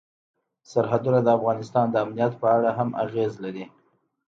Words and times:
سرحدونه 0.71 1.19
د 1.23 1.27
افغانستان 1.37 1.85
د 1.91 1.95
امنیت 2.05 2.33
په 2.41 2.47
اړه 2.57 2.69
هم 2.77 2.89
اغېز 3.03 3.33
لري. 3.43 3.65